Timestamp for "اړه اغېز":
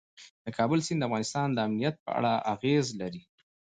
2.17-2.87